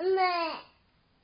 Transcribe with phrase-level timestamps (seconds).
[0.00, 0.60] 妈